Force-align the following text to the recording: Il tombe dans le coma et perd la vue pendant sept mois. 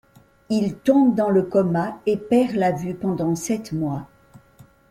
Il 0.49 0.77
tombe 0.77 1.13
dans 1.13 1.29
le 1.29 1.43
coma 1.43 1.99
et 2.07 2.17
perd 2.17 2.53
la 2.55 2.71
vue 2.71 2.95
pendant 2.95 3.35
sept 3.35 3.71
mois. 3.71 4.07